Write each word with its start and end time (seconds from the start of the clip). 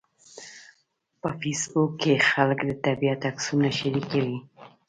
په 1.21 1.29
فېسبوک 1.39 1.91
کې 2.01 2.13
خلک 2.29 2.59
د 2.69 2.71
طبیعت 2.85 3.21
عکسونه 3.29 3.69
شریکوي 3.79 4.37